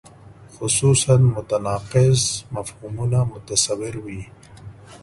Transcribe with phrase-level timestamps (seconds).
[0.55, 2.19] خصوصاً متناقض
[2.55, 4.21] مفهومونه متصور وي.